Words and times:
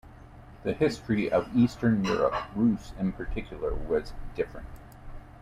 The 0.63 0.73
history 0.73 1.31
of 1.31 1.55
Eastern 1.55 2.03
Europe, 2.03 2.33
Rus' 2.55 2.91
in 2.99 3.11
particular, 3.11 3.71
was 3.75 4.13
different. 4.33 4.65